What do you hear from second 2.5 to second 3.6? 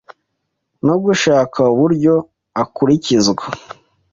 akurikizwa